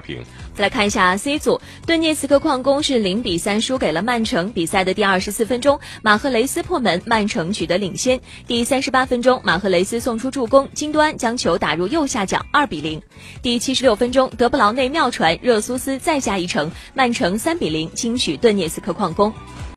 [0.00, 0.24] 平
[0.54, 4.50] 再来看一下，C 组顿涅茨克矿工是零比三输给了曼城。
[4.52, 8.20] 比赛的第二十四分钟，马赫雷斯破门，曼城取得领先。
[8.46, 13.00] 第三十八分钟，马赫雷斯送出助攻，金端将球打入右下角，二比零。
[13.42, 19.32] 第七十六分钟，德布劳内妙传，热苏斯再下一城，曼城三比零，轻取顿涅茨克矿工。